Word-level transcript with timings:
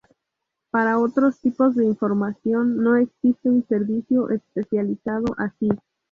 Para 0.71 0.97
otros 0.97 1.39
tipos 1.41 1.75
de 1.75 1.85
información, 1.85 2.77
no 2.81 2.95
existe 2.95 3.47
un 3.51 3.63
servicio 3.67 4.31
especializado 4.31 5.25
así. 5.37 5.69